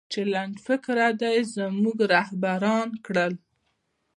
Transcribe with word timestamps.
چې 0.11 0.21
لنډفکره 0.33 1.07
دې 1.21 1.35
زموږه 1.53 2.05
رهبران 2.13 2.89
کړل 3.05 3.33